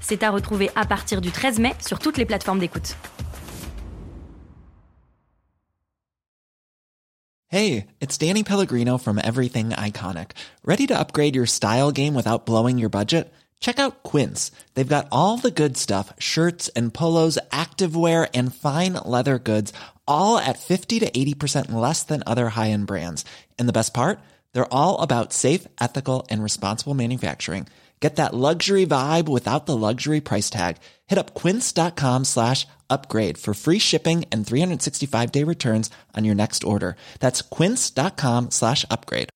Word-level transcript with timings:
C'est 0.00 0.22
à 0.22 0.30
retrouver 0.30 0.70
à 0.74 0.84
partir 0.86 1.20
du 1.20 1.30
13 1.30 1.58
mai 1.58 1.74
sur 1.86 1.98
toutes 1.98 2.18
les 2.18 2.24
plateformes 2.24 2.58
d'écoute. 2.58 2.96
Hey, 7.52 7.86
it's 8.00 8.16
Danny 8.16 8.44
Pellegrino 8.44 8.96
from 8.96 9.18
Everything 9.18 9.70
Iconic. 9.70 10.32
Ready 10.64 10.86
to 10.86 10.96
upgrade 10.96 11.34
your 11.34 11.46
style 11.46 11.90
game 11.90 12.14
without 12.14 12.46
blowing 12.46 12.78
your 12.78 12.90
budget? 12.90 13.32
Check 13.58 13.80
out 13.80 14.04
Quince. 14.04 14.52
They've 14.74 14.96
got 14.96 15.08
all 15.10 15.36
the 15.36 15.50
good 15.50 15.76
stuff 15.76 16.12
shirts 16.18 16.68
and 16.76 16.94
polos, 16.94 17.38
activewear, 17.50 18.28
and 18.34 18.54
fine 18.54 18.94
leather 19.04 19.40
goods, 19.40 19.72
all 20.06 20.38
at 20.38 20.60
50 20.60 21.00
to 21.00 21.10
80% 21.10 21.72
less 21.72 22.04
than 22.04 22.22
other 22.24 22.50
high 22.50 22.70
end 22.70 22.86
brands. 22.86 23.24
And 23.58 23.68
the 23.68 23.74
best 23.74 23.92
part? 23.92 24.20
They're 24.52 24.72
all 24.72 25.00
about 25.00 25.32
safe, 25.32 25.66
ethical, 25.80 26.26
and 26.30 26.42
responsible 26.42 26.94
manufacturing. 26.94 27.66
Get 28.00 28.16
that 28.16 28.34
luxury 28.34 28.86
vibe 28.86 29.28
without 29.28 29.66
the 29.66 29.76
luxury 29.76 30.20
price 30.22 30.48
tag. 30.48 30.78
Hit 31.06 31.18
up 31.18 31.34
quince.com 31.34 32.24
slash 32.24 32.66
upgrade 32.88 33.36
for 33.36 33.52
free 33.52 33.78
shipping 33.78 34.24
and 34.32 34.46
365 34.46 35.30
day 35.30 35.44
returns 35.44 35.90
on 36.16 36.24
your 36.24 36.34
next 36.34 36.64
order. 36.64 36.96
That's 37.20 37.42
quince.com 37.42 38.50
slash 38.50 38.86
upgrade. 38.90 39.28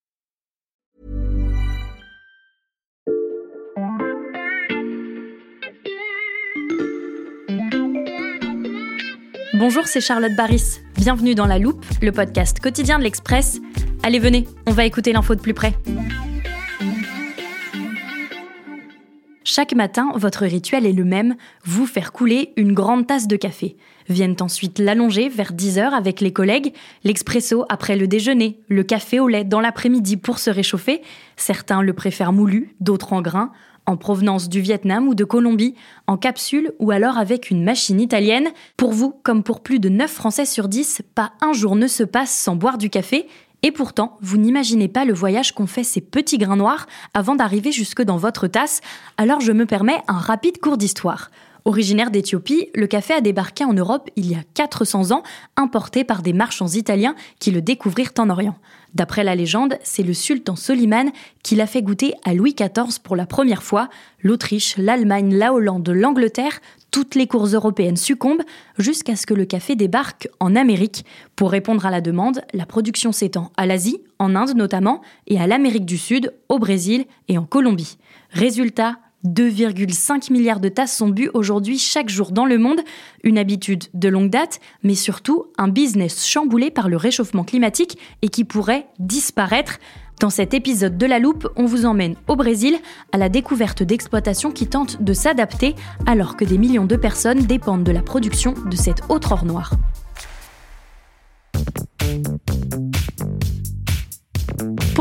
Bonjour, 9.57 9.87
c'est 9.87 10.01
Charlotte 10.01 10.35
Baris. 10.37 10.81
Bienvenue 10.97 11.35
dans 11.35 11.47
La 11.47 11.59
Loupe, 11.59 11.87
le 12.03 12.11
podcast 12.13 12.59
quotidien 12.61 12.99
de 12.99 13.05
l'Express. 13.05 13.61
Allez, 14.03 14.19
venez, 14.19 14.49
on 14.67 14.73
va 14.73 14.85
écouter 14.85 15.13
l'info 15.13 15.35
de 15.37 15.41
plus 15.41 15.55
près. 15.55 15.75
Chaque 19.47 19.75
matin, 19.75 20.11
votre 20.17 20.47
rituel 20.47 20.87
est 20.87 20.93
le 20.93 21.05
même, 21.05 21.37
vous 21.65 21.85
faire 21.85 22.13
couler 22.13 22.55
une 22.57 22.73
grande 22.73 23.07
tasse 23.07 23.29
de 23.29 23.37
café. 23.37 23.77
Viennent 24.09 24.37
ensuite 24.41 24.79
l'allonger 24.79 25.29
vers 25.29 25.53
10 25.53 25.79
heures 25.79 25.93
avec 25.93 26.23
les 26.23 26.33
collègues, 26.33 26.73
l'expresso 27.05 27.67
après 27.69 27.97
le 27.97 28.07
déjeuner, 28.07 28.59
le 28.69 28.83
café 28.85 29.21
au 29.21 29.29
lait 29.29 29.45
dans 29.45 29.61
l'après-midi 29.61 30.17
pour 30.17 30.39
se 30.39 30.49
réchauffer. 30.49 31.03
Certains 31.37 31.83
le 31.83 31.93
préfèrent 31.93 32.33
moulu, 32.33 32.75
d'autres 32.81 33.13
en 33.13 33.21
grain, 33.21 33.53
en 33.85 33.99
provenance 33.99 34.49
du 34.49 34.63
Vietnam 34.63 35.09
ou 35.09 35.15
de 35.15 35.25
Colombie, 35.25 35.75
en 36.07 36.17
capsule 36.17 36.73
ou 36.79 36.91
alors 36.91 37.19
avec 37.19 37.51
une 37.51 37.65
machine 37.65 38.01
italienne. 38.01 38.49
Pour 38.79 38.93
vous, 38.93 39.15
comme 39.25 39.43
pour 39.43 39.61
plus 39.61 39.79
de 39.79 39.91
9 39.91 40.11
Français 40.11 40.47
sur 40.47 40.69
10, 40.69 41.03
pas 41.15 41.33
un 41.43 41.53
jour 41.53 41.77
ne 41.77 41.87
se 41.87 42.03
passe 42.03 42.35
sans 42.35 42.57
boire 42.57 42.79
du 42.79 42.89
café. 42.89 43.27
Et 43.67 43.73
pourtant, 43.73 44.19
vous 44.21 44.37
n'imaginez 44.37 44.89
pas 44.89 45.07
le 45.07 45.15
voyage 45.15 45.55
qu'ont 45.55 45.67
fait 45.67 45.85
ces 45.85 46.03
petits 46.03 46.37
grains 46.37 46.57
noirs 46.57 46.87
avant 47.15 47.35
d'arriver 47.35 47.73
jusque 47.73 48.03
dans 48.03 48.19
votre 48.19 48.47
tasse, 48.47 48.83
alors 49.17 49.41
je 49.41 49.53
me 49.53 49.65
permets 49.65 50.03
un 50.07 50.19
rapide 50.19 50.59
cours 50.61 50.77
d'histoire. 50.77 51.31
Originaire 51.67 52.11
d'Éthiopie, 52.11 52.69
le 52.75 52.87
café 52.87 53.15
a 53.15 53.23
débarqué 53.23 53.65
en 53.65 53.73
Europe 53.73 54.11
il 54.17 54.31
y 54.31 54.35
a 54.35 54.43
400 54.53 55.13
ans, 55.13 55.23
importé 55.57 56.05
par 56.05 56.21
des 56.21 56.35
marchands 56.35 56.69
italiens 56.69 57.15
qui 57.39 57.51
le 57.51 57.63
découvrirent 57.63 58.13
en 58.19 58.29
Orient. 58.29 58.59
D'après 58.93 59.25
la 59.25 59.35
légende, 59.35 59.79
c'est 59.83 60.03
le 60.03 60.13
sultan 60.13 60.57
Soliman 60.57 61.11
qui 61.43 61.57
l'a 61.57 61.67
fait 61.67 61.81
goûter 61.81 62.13
à 62.23 62.35
Louis 62.35 62.55
XIV 62.55 63.01
pour 63.03 63.17
la 63.17 63.25
première 63.25 63.63
fois. 63.63 63.89
L'Autriche, 64.23 64.77
l'Allemagne, 64.77 65.35
la 65.35 65.55
Hollande, 65.55 65.89
l'Angleterre, 65.89 66.61
toutes 66.91 67.15
les 67.15 67.27
cours 67.27 67.47
européennes 67.47 67.97
succombent 67.97 68.45
jusqu'à 68.79 69.17
ce 69.17 69.27
que 69.27 69.35
le 69.35 69.47
café 69.47 69.75
débarque 69.75 70.29
en 70.41 70.55
Amérique. 70.55 71.07
Pour 71.35 71.51
répondre 71.51 71.87
à 71.87 71.91
la 71.91 72.03
demande, 72.03 72.43
la 72.53 72.67
production 72.67 73.11
s'étend 73.11 73.51
à 73.57 73.65
l'Asie, 73.65 74.03
en 74.19 74.37
Inde 74.37 74.55
notamment, 74.55 75.01
et 75.27 75.41
à 75.41 75.47
l'Amérique 75.47 75.87
du 75.87 75.99
Sud, 75.99 76.35
au 76.51 76.59
Brésil 76.59 77.07
et 77.29 77.39
en 77.39 77.47
Colombie. 77.47 77.97
Résultat, 78.31 78.99
2,5 79.25 80.33
milliards 80.33 80.61
de 80.61 80.69
tasses 80.69 80.97
sont 80.97 81.09
bues 81.09 81.31
aujourd'hui 81.33 81.79
chaque 81.79 82.11
jour 82.11 82.31
dans 82.31 82.45
le 82.45 82.59
monde, 82.59 82.81
une 83.23 83.39
habitude 83.39 83.85
de 83.95 84.09
longue 84.09 84.31
date, 84.31 84.61
mais 84.83 84.95
surtout 84.95 85.47
un 85.57 85.69
business 85.69 86.27
chamboulé 86.27 86.71
par 86.71 86.89
le 86.89 86.97
réchauffement 86.97 87.45
climatique 87.45 87.99
et 88.23 88.29
qui 88.29 88.45
pourrait 88.45 88.87
disparaître. 88.99 89.79
Dans 90.21 90.31
cet 90.31 90.55
épisode 90.55 90.97
de 90.97 91.07
La 91.07 91.19
Loupe, 91.19 91.49
on 91.57 91.65
vous 91.65 91.87
emmène 91.87 92.17
au 92.29 92.37
Brésil 92.37 92.77
à 93.13 93.19
la 93.19 93.29
découverte 93.29 93.83
d'exploitations 93.83 94.53
qui 94.53 94.67
tentent 94.67 95.03
de 95.03 95.13
s'adapter 95.13 95.75
alors 96.07 96.37
que 96.37 96.45
des 96.45 96.59
millions 96.59 96.87
de 96.87 96.97
personnes 96.97 97.47
dépendent 97.47 97.85
de 97.85 97.93
la 97.93 98.03
production 98.03 98.55
de 98.67 98.77
cet 98.77 99.03
autre 99.09 99.33
or 99.33 99.45
noir. 99.45 99.73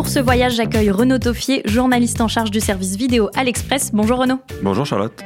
Pour 0.04 0.12
ce 0.12 0.20
voyage, 0.20 0.56
j'accueille 0.56 0.92
Renaud 0.92 1.18
Toffier, 1.18 1.62
journaliste 1.64 2.20
en 2.20 2.28
charge 2.28 2.52
du 2.52 2.60
service 2.60 2.98
vidéo 2.98 3.30
à 3.38 3.46
l'Express. 3.46 3.92
Bonjour 3.94 4.20
Renaud. 4.20 4.38
Bonjour 4.62 4.86
Charlotte. 4.86 5.24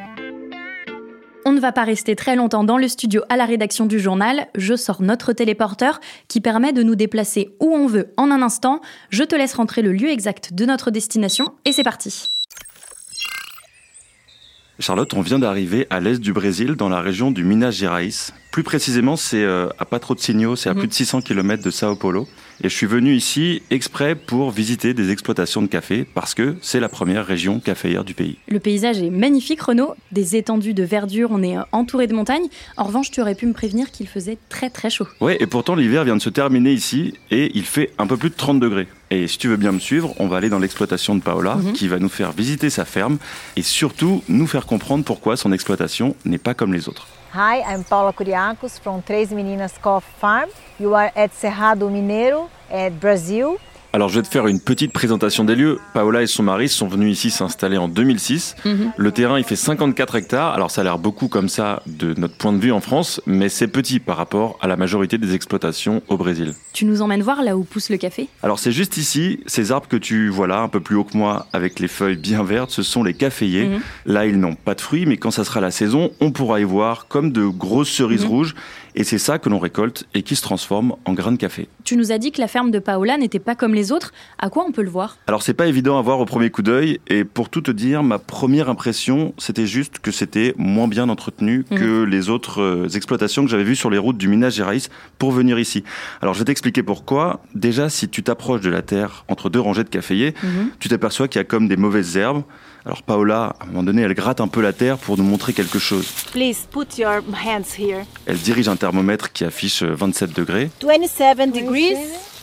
On 1.46 1.52
ne 1.52 1.60
va 1.60 1.72
pas 1.72 1.84
rester 1.84 2.16
très 2.16 2.36
longtemps 2.36 2.64
dans 2.64 2.78
le 2.78 2.88
studio 2.88 3.24
à 3.30 3.38
la 3.38 3.46
rédaction 3.46 3.88
du 3.88 4.00
journal. 4.00 4.46
Je 4.54 4.76
sors 4.76 5.02
notre 5.02 5.34
téléporteur 5.34 6.00
qui 6.28 6.42
permet 6.42 6.74
de 6.74 6.84
nous 6.84 6.94
déplacer 6.94 7.56
où 7.60 7.74
on 7.74 7.88
veut 7.88 8.14
en 8.18 8.30
un 8.30 8.44
instant. 8.44 8.80
Je 9.10 9.24
te 9.24 9.34
laisse 9.34 9.56
rentrer 9.56 9.82
le 9.82 9.94
lieu 9.94 10.10
exact 10.10 10.54
de 10.54 10.66
notre 10.66 10.92
destination 10.92 11.56
et 11.66 11.72
c'est 11.72 11.82
parti. 11.82 12.30
Charlotte, 14.78 15.12
on 15.16 15.22
vient 15.22 15.40
d'arriver 15.40 15.88
à 15.90 16.00
l'est 16.00 16.22
du 16.22 16.34
Brésil, 16.34 16.76
dans 16.76 16.90
la 16.90 17.02
région 17.02 17.32
du 17.32 17.44
Minas 17.44 17.72
Gerais. 17.72 18.10
Plus 18.58 18.64
précisément, 18.64 19.18
c'est 19.18 19.44
euh, 19.44 19.68
à 19.78 19.86
Patrocínio, 19.86 20.56
c'est 20.56 20.68
à 20.68 20.74
Mhm. 20.74 20.80
plus 20.80 20.88
de 20.88 20.94
600 20.94 21.22
km 21.22 21.62
de 21.64 21.70
Sao 21.70 21.96
Paulo. 21.96 22.28
Et 22.64 22.70
je 22.70 22.74
suis 22.76 22.88
venu 22.88 23.14
ici 23.14 23.62
exprès 23.70 24.16
pour 24.16 24.50
visiter 24.50 24.96
des 24.96 25.12
exploitations 25.12 25.62
de 25.62 25.68
café, 25.68 26.08
parce 26.16 26.34
que 26.34 26.56
c'est 26.64 26.80
la 26.80 26.90
première 26.90 27.24
région 27.24 27.60
caféière 27.60 28.04
du 28.04 28.16
pays. 28.16 28.38
Le 28.48 28.60
paysage 28.60 28.98
est 29.00 29.12
magnifique, 29.12 29.62
Renaud. 29.62 29.94
Des 30.12 30.36
étendues 30.38 30.74
de 30.74 30.82
verdure, 30.82 31.30
on 31.32 31.44
est 31.44 31.56
euh, 31.56 31.62
entouré 31.72 32.08
de 32.08 32.16
montagnes. 32.16 32.48
En 32.78 32.86
revanche, 32.86 33.12
tu 33.12 33.22
aurais 33.22 33.36
pu 33.36 33.46
me 33.46 33.54
prévenir 33.54 33.92
qu'il 33.92 34.08
faisait 34.08 34.40
très 34.50 34.72
très 34.72 34.90
chaud. 34.90 35.06
Ouais, 35.22 35.38
et 35.40 35.46
pourtant 35.46 35.76
l'hiver 35.76 36.04
vient 36.04 36.16
de 36.18 36.22
se 36.24 36.32
terminer 36.32 36.74
ici, 36.74 37.14
et 37.30 37.52
il 37.54 37.64
fait 37.64 37.92
un 38.00 38.08
peu 38.08 38.18
plus 38.18 38.32
de 38.32 38.36
30 38.36 38.60
degrés. 38.60 38.88
Et 39.12 39.28
si 39.28 39.38
tu 39.38 39.50
veux 39.50 39.58
bien 39.58 39.72
me 39.72 39.80
suivre, 39.80 40.16
on 40.18 40.28
va 40.28 40.38
aller 40.38 40.50
dans 40.50 40.58
l'exploitation 40.58 41.16
de 41.16 41.22
Paola, 41.22 41.58
Mhm. 41.58 41.74
qui 41.74 41.88
va 41.88 42.00
nous 42.00 42.10
faire 42.10 42.32
visiter 42.32 42.72
sa 42.72 42.86
ferme, 42.86 43.20
et 43.56 43.62
surtout 43.62 44.24
nous 44.30 44.48
faire 44.48 44.66
comprendre 44.66 45.04
pourquoi 45.04 45.38
son 45.38 45.52
exploitation 45.52 46.16
n'est 46.26 46.40
pas 46.40 46.56
comme 46.56 46.74
les 46.74 46.90
autres. 46.90 47.08
Hi, 47.32 47.62
I'm 47.62 47.84
Paula 47.84 48.14
Curiacos 48.14 48.80
from 48.80 49.02
Três 49.02 49.34
Meninas 49.34 49.78
Coffee 49.78 50.14
Farm. 50.18 50.50
You 50.80 50.96
are 50.96 51.12
at 51.14 51.32
Cerrado 51.34 51.90
Mineiro, 51.90 52.50
at 52.70 52.98
Brazil. 53.02 53.58
Alors 53.98 54.10
je 54.10 54.20
vais 54.20 54.22
te 54.22 54.28
faire 54.28 54.46
une 54.46 54.60
petite 54.60 54.94
présentation 54.94 55.44
des 55.44 55.56
lieux. 55.56 55.80
Paola 55.96 56.22
et 56.22 56.28
son 56.28 56.44
mari 56.44 56.70
sont 56.70 56.88
venus 56.88 57.12
ici 57.18 57.32
s'installer 57.32 57.78
en 57.78 57.88
2006. 57.88 58.56
Le 58.96 59.12
terrain 59.12 59.40
il 59.40 59.44
fait 59.44 59.56
54 59.56 60.14
hectares. 60.14 60.54
Alors 60.54 60.70
ça 60.70 60.82
a 60.82 60.84
l'air 60.84 61.00
beaucoup 61.00 61.28
comme 61.30 61.50
ça 61.50 61.82
de 61.88 62.14
notre 62.16 62.36
point 62.36 62.54
de 62.54 62.60
vue 62.60 62.72
en 62.72 62.80
France, 62.80 63.22
mais 63.26 63.50
c'est 63.50 63.68
petit 63.68 64.00
par 64.00 64.18
rapport 64.18 64.60
à 64.62 64.68
la 64.68 64.76
majorité 64.76 65.18
des 65.18 65.34
exploitations 65.34 66.04
au 66.10 66.18
Brésil. 66.18 66.54
Tu 66.74 66.86
nous 66.86 67.02
emmènes 67.02 67.24
voir 67.24 67.42
là 67.42 67.58
où 67.58 67.64
pousse 67.64 67.90
le 67.90 67.98
café? 67.98 68.28
Alors 68.44 68.60
c'est 68.60 68.72
juste 68.72 68.98
ici, 68.98 69.40
ces 69.48 69.72
arbres 69.72 69.88
que 69.88 69.98
tu 69.98 70.30
vois 70.30 70.46
là, 70.46 70.60
un 70.62 70.68
peu 70.68 70.80
plus 70.80 70.96
haut 70.96 71.04
que 71.04 71.18
moi, 71.18 71.48
avec 71.52 71.80
les 71.80 71.88
feuilles 71.88 72.18
bien 72.18 72.44
vertes, 72.44 72.70
ce 72.70 72.84
sont 72.84 73.02
les 73.04 73.16
caféiers. 73.16 73.66
Mhm. 73.68 73.80
Là 74.06 74.28
ils 74.28 74.40
n'ont 74.40 74.54
pas 74.54 74.76
de 74.76 74.82
fruits, 74.82 75.08
mais 75.08 75.18
quand 75.18 75.32
ça 75.32 75.44
sera 75.44 75.60
la 75.60 75.72
saison, 75.72 76.12
on 76.22 76.30
pourra 76.30 76.60
y 76.60 76.64
voir 76.66 77.08
comme 77.08 77.32
de 77.32 77.48
grosses 77.48 77.90
cerises 77.90 78.26
Mhm. 78.26 78.30
rouges. 78.30 78.56
Et 79.00 79.04
c'est 79.04 79.20
ça 79.20 79.38
que 79.38 79.48
l'on 79.48 79.60
récolte 79.60 80.06
et 80.16 80.24
qui 80.24 80.36
se 80.36 80.42
transforme 80.42 80.96
en 81.06 81.14
grains 81.14 81.32
de 81.32 81.38
café. 81.38 81.70
Tu 81.84 81.96
nous 81.98 82.12
as 82.12 82.18
dit 82.18 82.32
que 82.32 82.42
la 82.42 82.48
ferme 82.48 82.72
de 82.72 82.80
Paola 82.80 83.20
n'était 83.20 83.38
pas 83.38 83.54
comme 83.54 83.76
les 83.76 83.92
autres. 83.92 84.12
À 84.40 84.50
quoi 84.50 84.66
on 84.68 84.72
peut 84.72 84.82
le 84.82 84.90
voir? 84.90 85.18
Alors 85.28 85.44
c'est 85.44 85.54
pas 85.54 85.68
évident 85.68 86.00
à 86.00 86.02
voir 86.02 86.20
au 86.20 86.26
premier 86.26 86.50
coup 86.50 86.64
d'œil 86.64 87.00
et 87.08 87.24
pour 87.24 87.50
tout 87.50 87.62
te 87.62 87.70
dire, 87.70 88.02
ma 88.02 88.18
première 88.18 88.70
impression, 88.70 89.36
c'était 89.38 89.68
juste 89.68 90.00
que 90.00 90.10
c'était 90.10 90.56
moins 90.58 90.88
bien 90.88 91.10
entretenu 91.10 91.64
que 91.64 92.02
les 92.02 92.30
autres 92.30 92.60
euh, 92.60 92.90
exploitations 92.90 93.46
que 93.46 93.52
j'avais 93.52 93.64
vues 93.64 93.76
sur 93.76 93.92
les 93.92 94.00
routes 94.00 94.18
du 94.18 94.28
Minas 94.28 94.50
Gerais 94.50 94.80
pour 95.20 95.32
venir 95.32 95.60
ici. 95.60 95.84
Alors 96.22 96.34
je 96.34 96.40
vais 96.40 96.46
t'expliquer 96.46 96.82
pourquoi. 96.82 97.42
Déjà, 97.54 97.90
si 97.90 98.10
tu 98.10 98.24
t'approches 98.24 98.62
de 98.62 98.72
la 98.72 98.82
terre 98.82 99.26
entre 99.28 99.52
deux 99.52 99.60
rangées 99.60 99.84
de 99.84 99.90
caféiers, 99.90 100.34
tu 100.80 100.90
t'aperçois 100.90 101.28
qu'il 101.28 101.38
y 101.38 101.42
a 101.42 101.46
comme 101.46 101.68
des 101.68 101.78
mauvaises 101.78 102.18
herbes. 102.18 102.42
Alors 102.88 103.04
Paola, 103.04 103.58
à 103.60 103.64
un 103.64 103.68
moment 103.68 103.84
donné, 103.84 104.04
elle 104.04 104.14
gratte 104.14 104.40
un 104.40 104.48
peu 104.48 104.62
la 104.62 104.72
terre 104.72 104.98
pour 104.98 105.18
nous 105.18 105.24
montrer 105.24 105.52
quelque 105.52 105.78
chose. 105.78 106.08
Please 106.32 106.66
put 106.72 106.98
your 106.98 107.22
hands 107.46 107.78
here. 107.78 108.06
Elle 108.26 108.38
dirige 108.38 108.70
un 108.70 108.78
thermomètre 108.88 109.34
qui 109.34 109.44
affiche 109.44 109.84
euh, 109.84 109.94
27 109.94 110.34
degrés. 110.34 110.70
27 110.82 111.52
degrees. 111.52 111.96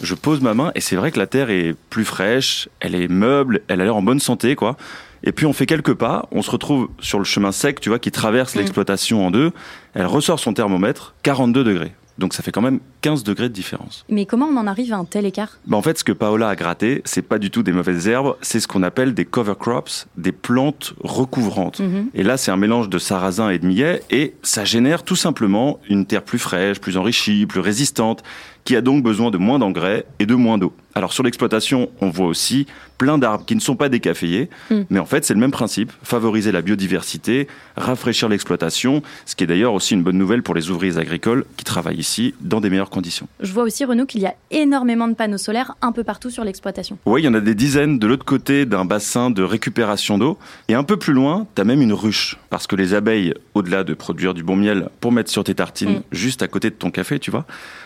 Je 0.02 0.14
pose 0.14 0.43
ma 0.43 0.52
main 0.52 0.73
et 0.75 0.81
c'est 0.81 0.96
vrai 0.96 1.11
que 1.11 1.19
la 1.19 1.26
terre 1.26 1.49
est 1.49 1.75
plus 1.88 2.05
fraîche, 2.05 2.69
elle 2.81 2.94
est 2.94 3.08
meuble, 3.08 3.62
elle 3.69 3.81
a 3.81 3.85
l'air 3.85 3.96
en 3.96 4.02
bonne 4.02 4.20
santé, 4.20 4.55
quoi. 4.55 4.76
Et 5.23 5.32
puis 5.32 5.46
on 5.46 5.55
fait 5.55 5.64
quelques 5.64 5.94
pas, 5.94 6.29
on 6.32 6.43
se 6.43 6.50
retrouve 6.50 6.91
sur 7.00 7.19
le 7.19 7.25
chemin 7.25 7.50
sec, 7.50 7.81
tu 7.81 7.88
vois, 7.88 7.99
qui 7.99 8.11
traverse 8.11 8.56
l'exploitation 8.56 9.26
en 9.26 9.31
deux. 9.31 9.52
Elle 9.94 10.05
ressort 10.05 10.38
son 10.38 10.52
thermomètre, 10.52 11.14
42 11.23 11.64
degrés. 11.64 11.93
Donc 12.19 12.35
ça 12.35 12.43
fait 12.43 12.52
quand 12.52 12.61
même 12.61 12.81
15 13.05 13.23
degrés 13.23 13.51
de 13.51 13.55
différence. 13.55 14.06
Mais 14.09 14.25
comment 14.25 14.47
on 14.47 14.56
en 14.56 14.67
arrive 14.67 14.95
à 14.95 14.97
un 14.97 15.05
tel 15.05 15.27
écart? 15.27 15.59
Bah 15.67 15.77
En 15.77 15.83
fait, 15.83 15.99
ce 15.99 16.05
que 16.05 16.12
Paola 16.12 16.49
a 16.49 16.56
gratté, 16.56 17.03
c'est 17.05 17.21
pas 17.21 17.39
du 17.39 17.51
tout 17.51 17.62
des 17.62 17.71
mauvaises 17.71 18.09
herbes, 18.09 18.35
c'est 18.41 18.61
ce 18.61 18.67
qu'on 18.67 18.83
appelle 18.83 19.12
des 19.12 19.27
cover 19.27 19.53
crops, 19.61 20.06
des 20.17 20.33
plantes 20.33 20.95
recouvrantes. 21.03 21.81
Mhm. 21.81 22.06
Et 22.15 22.23
là, 22.23 22.39
c'est 22.39 22.51
un 22.51 22.56
mélange 22.56 22.89
de 22.89 22.97
sarrasin 22.97 23.51
et 23.51 23.59
de 23.59 23.67
millet, 23.67 24.03
et 24.11 24.33
ça 24.43 24.65
génère 24.65 25.03
tout 25.03 25.17
simplement 25.17 25.81
une 25.91 26.06
terre 26.06 26.23
plus 26.23 26.39
fraîche, 26.39 26.79
plus 26.81 26.97
enrichie, 26.97 27.45
plus 27.45 27.61
résistante, 27.61 28.23
qui 28.65 28.75
a 28.75 28.81
donc 28.81 29.03
besoin 29.05 29.31
de 29.31 29.37
moins 29.37 29.59
d'engrais 29.59 30.06
et 30.19 30.25
de 30.25 30.35
moins 30.35 30.56
d'eau. 30.56 30.73
Alors 30.95 31.12
sur 31.12 31.23
l'exploitation, 31.23 31.91
on 32.01 32.09
voit 32.09 32.27
aussi 32.27 32.67
plein 32.97 33.19
d'arbres 33.19 33.45
qui 33.45 33.55
ne 33.55 33.61
sont 33.61 33.77
pas 33.77 33.91
décaféiés, 33.91 34.49
Mm. 34.71 34.83
mais 34.89 35.01
en 35.01 35.05
fait 35.05 35.25
c'est 35.25 35.35
le 35.35 35.41
même 35.41 35.51
principe, 35.51 35.93
favoriser 36.03 36.51
la 36.51 36.62
biodiversité, 36.62 37.47
rafraîchir 37.77 38.29
l'exploitation, 38.31 39.03
ce 39.27 39.35
qui 39.37 39.45
est 39.45 39.47
d'ailleurs 39.47 39.75
aussi 39.75 39.93
une 39.93 40.03
bonne 40.03 40.17
nouvelle 40.17 40.43
pour 40.43 40.55
les 40.55 40.71
ouvriers 40.71 40.97
agricoles 40.97 41.45
qui 41.59 41.65
travaillent 41.65 41.99
ici 41.99 42.35
dans 42.41 42.61
des 42.62 42.71
meilleures 42.71 42.89
conditions. 42.94 43.29
Je 43.41 43.52
vois 43.52 43.64
aussi, 43.64 43.85
Renaud, 43.85 44.06
qu'il 44.06 44.23
y 44.23 44.26
a 44.26 44.35
énormément 44.50 45.08
de 45.08 45.14
panneaux 45.14 45.37
solaires 45.38 45.75
un 45.82 45.93
peu 45.93 46.05
partout 46.05 46.31
sur 46.31 46.44
l'exploitation. 46.44 46.96
Oui, 47.06 47.23
il 47.23 47.25
y 47.25 47.29
en 47.29 47.35
a 47.35 47.41
des 47.41 47.55
dizaines 47.55 47.99
de 47.99 48.06
l'autre 48.06 48.25
côté 48.25 48.64
d'un 48.67 48.85
bassin 48.85 49.31
de 49.31 49.43
récupération 49.43 50.17
d'eau. 50.19 50.38
Et 50.69 50.75
un 50.75 50.85
peu 50.85 50.96
plus 50.96 51.12
loin, 51.12 51.46
tu 51.55 51.61
as 51.61 51.64
même 51.64 51.82
une 51.82 51.93
ruche. 51.93 52.38
Parce 52.50 52.67
que 52.67 52.76
les 52.76 52.94
abeilles, 52.94 53.35
au-delà 53.55 53.85
de 53.85 53.94
produire 53.94 54.32
du 54.35 54.43
bon 54.43 54.56
miel 54.56 54.88
pour 55.00 55.12
mettre 55.12 55.31
sur 55.31 55.44
tes 55.44 55.55
tartines 55.55 55.85
Mm. 55.85 56.02
juste 56.12 56.43
à 56.43 56.49
côté 56.49 56.70
de 56.70 56.75
ton 56.75 56.91
café, 56.91 57.19
tu 57.19 57.31
vois, 57.31 57.44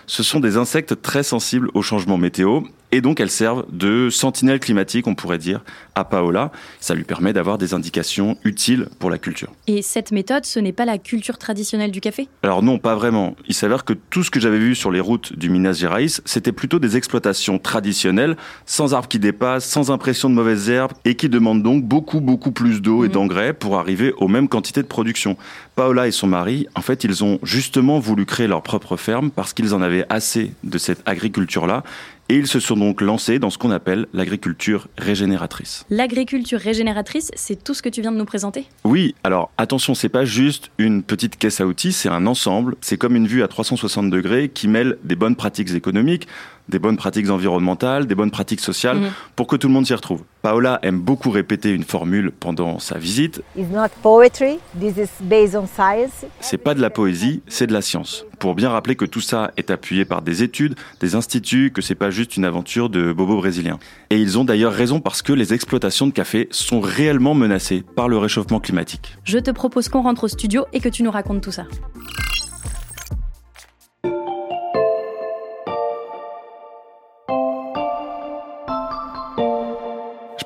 ce 0.09 0.23
sont 0.25 0.41
des 0.41 0.57
insectes 0.57 1.01
très 1.01 1.23
sensibles 1.23 1.71
au 1.75 1.83
changement 1.83 2.19
météo. 2.19 2.63
Et 2.91 3.03
donc, 3.03 3.21
elles 3.21 3.31
servent 3.31 3.67
de 3.71 4.09
sentinelles 4.09 4.61
climatiques, 4.61 5.07
on 5.07 5.15
pourrait 5.15 5.37
dire, 5.37 5.61
à 5.95 6.05
Paola. 6.05 6.51
Ça 6.81 6.95
lui 6.95 7.05
permet 7.05 7.35
d'avoir 7.35 7.59
des 7.59 7.75
indications 7.75 8.39
utiles 8.45 8.89
pour 8.99 9.11
la 9.11 9.19
culture. 9.19 9.53
Et 9.67 9.83
cette 9.83 10.11
méthode, 10.11 10.47
ce 10.47 10.59
n'est 10.59 10.73
pas 10.73 10.87
la 10.87 10.97
culture 10.97 11.37
traditionnelle 11.37 11.91
du 11.91 12.01
café? 12.01 12.29
Alors 12.43 12.63
non, 12.63 12.79
pas 12.79 12.95
vraiment. 12.95 13.37
Il 13.47 13.53
s'avère 13.55 13.85
que 13.85 13.93
tout 13.93 14.23
ce 14.25 14.31
que 14.31 14.41
j'avais 14.41 14.59
vu 14.59 14.75
sur 14.75 14.91
les 14.91 15.01
routes 15.01 15.39
du 15.39 15.51
Minas 15.51 15.75
Gerais, 15.75 16.07
c'était 16.25 16.51
plutôt 16.53 16.79
des 16.79 16.97
exploitations 16.97 17.59
traditionnelles, 17.59 18.39
sans 18.65 18.95
arbres 18.95 19.09
qui 19.09 19.19
dépassent, 19.19 19.67
sans 19.69 19.91
impression 19.91 20.31
de 20.31 20.35
mauvaises 20.35 20.71
herbes, 20.71 20.93
et 21.05 21.15
qui 21.15 21.29
demandent 21.29 21.63
donc 21.63 21.85
beaucoup, 21.85 22.23
beaucoup 22.23 22.53
plus 22.53 22.81
d'eau 22.81 23.05
et 23.05 23.09
Mhm. 23.09 23.13
d'engrais 23.13 23.53
pour 23.53 23.79
arriver 23.79 24.15
aux 24.17 24.29
mêmes 24.29 24.49
quantités 24.49 24.81
de 24.83 24.89
production. 24.89 25.37
Paola 25.79 26.09
et 26.09 26.11
son 26.11 26.27
mari, 26.27 26.67
en 26.75 26.81
fait, 26.81 27.05
ils 27.05 27.23
ont 27.23 27.39
justement 27.45 28.01
voulu 28.01 28.27
créer 28.27 28.49
leur 28.49 28.65
propre 28.65 28.97
ferme 28.97 29.31
parce 29.31 29.53
qu'ils 29.53 29.77
en 29.77 29.81
avaient 29.81 30.05
assez 30.09 30.51
de 30.65 30.77
cette 30.77 31.01
agriculture-là, 31.07 31.85
et 32.29 32.35
ils 32.35 32.49
se 32.49 32.59
sont 32.59 32.77
donc 32.77 33.01
lancés 33.01 33.39
dans 33.39 33.49
ce 33.49 33.59
qu'on 33.59 33.71
appelle 33.71 34.07
l'agriculture 34.13 34.89
régénératrice. 34.99 35.87
L'agriculture 35.89 36.59
régénératrice, 36.59 37.31
c'est 37.37 37.63
tout 37.63 37.75
ce 37.75 37.83
que 37.83 37.89
tu 37.89 38.01
viens 38.01 38.11
de 38.11 38.17
nous 38.17 38.25
présenter? 38.25 38.67
Oui, 38.83 39.15
alors 39.23 39.53
attention, 39.57 39.95
c'est 39.95 40.09
pas 40.09 40.25
juste 40.25 40.73
une 40.79 41.05
petite 41.05 41.37
caisse 41.37 41.61
à 41.61 41.67
outils, 41.67 41.93
c'est 41.93 42.09
un 42.09 42.27
ensemble. 42.27 42.75
C'est 42.81 42.97
comme 42.97 43.15
une 43.15 43.29
vue 43.29 43.45
à 43.45 43.49
360 43.49 44.11
degrés 44.11 44.49
qui 44.49 44.67
mêle 44.67 44.99
des 45.05 45.15
bonnes 45.15 45.37
pratiques 45.37 45.73
économiques, 45.75 46.27
des 46.69 46.79
bonnes 46.79 46.97
pratiques 46.97 47.31
environnementales, 47.31 48.07
des 48.07 48.15
bonnes 48.15 48.31
pratiques 48.31 48.61
sociales, 48.61 48.99
Mhm. 48.99 49.11
pour 49.37 49.47
que 49.47 49.57
tout 49.57 49.69
le 49.69 49.75
monde 49.75 49.87
s'y 49.87 49.95
retrouve. 49.95 50.23
Paola 50.43 50.79
aime 50.83 51.01
beaucoup 51.01 51.31
répéter 51.31 51.71
une 51.71 51.83
formule 51.85 52.31
pendant 52.31 52.79
sa 52.79 52.99
visite. 52.99 53.43
It's 53.57 53.71
not 53.71 53.89
poetry, 54.03 54.59
this 54.79 54.97
is 54.97 55.09
based 55.23 55.57
on 55.57 55.67
science. 55.67 56.25
C'est 56.41 56.59
pas 56.59 56.75
de 56.75 56.81
la 56.81 56.91
poésie, 56.91 57.43
c'est 57.49 57.67
de 57.67 57.73
la 57.73 57.83
science. 57.83 58.25
Pour 58.39 58.55
bien 58.55 58.71
rappeler 58.71 58.95
que 58.95 59.05
tout 59.05 59.21
ça 59.21 59.51
est 59.57 59.71
appuyé 59.71 60.05
par 60.05 60.23
des 60.23 60.43
études, 60.43 60.77
des 61.01 61.15
instituts, 61.17 61.73
que 61.75 61.83
c'est 61.83 61.97
pas 61.97 62.11
juste 62.11 62.37
une 62.37 62.45
aventure 62.45 62.89
de 62.89 63.13
bobos 63.13 63.37
brésiliens. 63.39 63.79
Et 64.11 64.19
ils 64.19 64.39
ont 64.39 64.45
d'ailleurs 64.45 64.73
raison 64.73 65.01
parce 65.01 65.23
que 65.23 65.33
les 65.33 65.53
exploitations 65.55 66.07
de 66.07 66.13
café 66.13 66.49
sont 66.53 66.81
réellement 66.81 67.35
menacées 67.35 67.83
par 67.97 68.09
le 68.09 68.17
réchauffement 68.19 68.61
climatique. 68.61 69.17
Je 69.25 69.39
te 69.39 69.51
propose 69.51 69.89
qu'on 69.89 70.03
rentre 70.03 70.25
au 70.25 70.29
studio 70.29 70.67
et 70.73 70.81
que 70.81 70.89
tu 70.89 71.03
nous 71.03 71.11
racontes 71.11 71.41
tout 71.43 71.53
ça. 71.53 71.65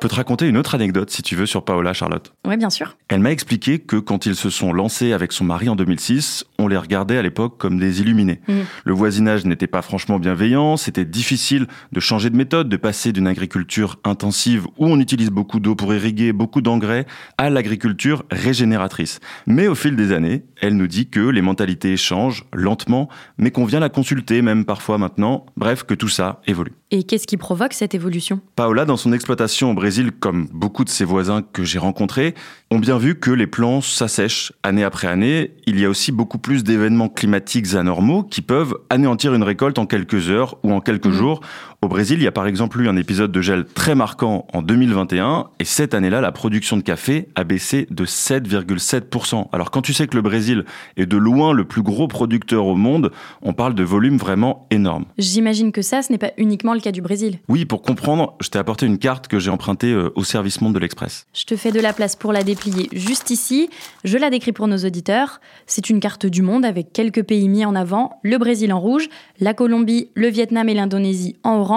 Peux 0.03 0.09
te 0.09 0.17
raconter 0.17 0.49
une 0.49 0.57
autre 0.57 0.75
anecdote 0.75 1.11
si 1.11 1.23
tu 1.23 1.37
veux 1.37 1.47
sur 1.47 1.65
Paola 1.65 1.93
Charlotte. 1.93 2.35
Ouais, 2.45 2.57
bien 2.57 2.71
sûr. 2.71 2.97
Elle 3.09 3.21
m'a 3.21 3.31
expliqué 3.31 3.79
que 3.79 3.97
quand 3.97 4.27
ils 4.27 4.35
se 4.35 4.51
sont 4.51 4.73
lancés 4.73 5.13
avec 5.13 5.31
son 5.31 5.45
mari 5.45 5.69
en 5.69 5.77
2006, 5.77 6.45
on 6.59 6.67
les 6.67 6.77
regardait 6.77 7.19
à 7.19 7.23
l'époque 7.23 7.57
comme 7.57 7.79
des 7.79 8.01
illuminés. 8.01 8.41
Mhm. 8.49 8.65
Le 8.85 8.93
voisinage 8.93 9.45
n'était 9.45 9.69
pas 9.69 9.81
franchement 9.81 10.19
bienveillant, 10.19 10.77
c'était 10.77 11.05
difficile 11.05 11.69
de 11.93 12.01
changer 12.01 12.31
de 12.31 12.37
méthode, 12.37 12.69
de 12.69 12.77
passer 12.77 13.13
d'une 13.13 13.29
agriculture 13.29 14.01
intensive 14.03 14.67
où 14.77 14.87
on 14.87 14.99
utilise 14.99 15.31
beaucoup 15.31 15.61
d'eau 15.61 15.77
pour 15.77 15.95
irriguer, 15.95 16.33
beaucoup 16.33 16.63
d'engrais, 16.63 17.07
à 17.39 17.49
l'agriculture 17.49 18.25
régénératrice. 18.33 19.21
Mais 19.47 19.69
au 19.69 19.77
fil 19.77 19.95
des 19.95 20.11
années, 20.11 20.43
elle 20.61 20.77
nous 20.77 20.89
dit 20.89 21.11
que 21.11 21.21
les 21.21 21.43
mentalités 21.43 21.97
changent 21.97 22.45
lentement, 22.53 23.09
mais 23.39 23.53
qu'on 23.53 23.67
vient 23.67 23.81
la 23.81 23.89
consulter 23.89 24.43
même 24.43 24.65
parfois 24.65 24.99
maintenant. 24.99 25.47
Bref, 25.57 25.85
que 25.85 25.95
tout 25.95 26.09
ça 26.09 26.41
évolue. 26.49 26.73
Et 26.91 27.05
qu'est-ce 27.05 27.27
qui 27.27 27.37
provoque 27.37 27.73
cette 27.73 27.95
évolution? 27.95 28.41
Paola, 28.57 28.85
dans 28.85 28.97
son 28.97 29.13
exploitation 29.13 29.71
au 29.71 29.75
Brésil, 29.75 29.92
comme 30.21 30.49
beaucoup 30.53 30.85
de 30.85 30.89
ses 30.89 31.05
voisins 31.05 31.43
que 31.43 31.65
j'ai 31.65 31.79
rencontrés, 31.79 32.35
ont 32.71 32.79
bien 32.79 32.99
vu 32.99 33.15
que 33.19 33.31
les 33.31 33.47
plants 33.47 33.81
s'assèchent 33.81 34.53
année 34.63 34.85
après 34.85 35.09
année. 35.09 35.53
Il 35.67 35.79
y 35.79 35.85
a 35.85 35.91
aussi 35.91 36.13
beaucoup 36.13 36.39
plus 36.39 36.65
d'événements 36.65 37.09
climatiques 37.09 37.75
anormaux 37.75 38.23
qui 38.23 38.41
peuvent 38.41 38.75
anéantir 38.91 39.35
une 39.35 39.43
récolte 39.43 39.79
en 39.79 39.87
quelques 39.87 40.31
heures 40.31 40.57
ou 40.63 40.73
en 40.73 40.81
quelques 40.81 41.07
Mhm. 41.07 41.13
jours. 41.13 41.41
Au 41.85 41.89
Brésil, 41.89 42.21
il 42.21 42.23
y 42.23 42.29
a 42.29 42.33
par 42.33 42.47
exemple 42.47 42.81
eu 42.81 42.89
un 42.89 42.97
épisode 42.97 43.33
de 43.33 43.41
gel 43.41 43.65
très 43.65 43.97
marquant 43.97 44.47
en 44.53 44.63
2021 44.63 45.49
et 45.59 45.65
cette 45.65 45.95
année-là, 45.95 46.21
la 46.21 46.31
production 46.31 46.77
de 46.77 46.83
café 46.83 47.27
a 47.35 47.43
baissé 47.43 47.89
de 47.91 48.07
7,7%. 48.07 49.49
Alors 49.53 49.73
quand 49.73 49.83
tu 49.83 49.93
sais 49.93 50.07
que 50.07 50.15
le 50.15 50.23
Brésil 50.23 50.65
est 50.97 51.07
de 51.07 51.17
loin 51.17 51.53
le 51.53 51.65
plus 51.65 51.83
gros 51.83 52.07
producteur 52.07 52.67
au 52.67 52.77
monde, 52.77 53.11
on 53.43 53.53
parle 53.53 53.75
de 53.75 53.83
volumes 53.83 54.17
vraiment 54.17 54.69
énormes. 54.71 55.07
J'imagine 55.19 55.73
que 55.73 55.83
ça, 55.83 56.03
ce 56.03 56.13
n'est 56.13 56.19
pas 56.19 56.31
uniquement 56.37 56.73
le 56.73 56.79
cas 56.79 56.93
du 56.93 57.03
Brésil. 57.03 57.41
Oui, 57.49 57.65
pour 57.65 57.83
comprendre, 57.83 58.37
je 58.41 58.49
t'ai 58.49 58.61
apporté 58.61 58.87
une 58.87 58.99
carte 58.99 59.27
que 59.27 59.41
j'ai 59.41 59.51
empruntée 59.51 59.93
euh, 59.93 60.13
au 60.15 60.23
service 60.23 60.61
monde 60.61 60.75
de 60.75 60.79
l'Express. 60.79 61.27
Je 61.35 61.47
te 61.47 61.57
fais 61.57 61.73
de 61.73 61.81
la 61.81 61.93
place 61.93 62.15
pour 62.15 62.33
la 62.33 62.45
déplier 62.45 62.91
juste 62.93 63.31
ici. 63.31 63.69
Je 64.05 64.19
la 64.19 64.31
décris 64.31 64.53
pour 64.53 64.69
nos 64.69 64.79
auditeurs. 64.79 65.41
C'est 65.67 65.91
une 65.91 65.99
carte 65.99 66.27
du 66.27 66.43
monde 66.43 66.65
avec 66.65 66.93
quelques 66.93 67.25
pays 67.25 67.49
mis 67.49 67.65
en 67.65 67.75
avant. 67.75 68.21
Le 68.23 68.39
Brésil 68.39 68.73
en 68.73 68.79
rouge, 68.79 69.09
la 69.41 69.53
Colombie, 69.53 70.11
le 70.15 70.29
Vietnam 70.29 70.69
et 70.69 70.75
l'Indonésie 70.75 71.35
en 71.43 71.57
orange. 71.57 71.72